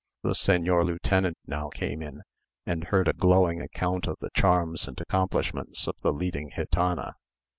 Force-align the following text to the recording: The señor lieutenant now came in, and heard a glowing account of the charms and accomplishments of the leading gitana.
The 0.23 0.29
señor 0.31 0.83
lieutenant 0.83 1.37
now 1.45 1.69
came 1.69 2.01
in, 2.01 2.23
and 2.65 2.85
heard 2.85 3.07
a 3.07 3.13
glowing 3.13 3.61
account 3.61 4.07
of 4.07 4.17
the 4.19 4.31
charms 4.33 4.87
and 4.87 4.99
accomplishments 4.99 5.87
of 5.87 5.95
the 6.01 6.11
leading 6.11 6.49
gitana. 6.57 7.13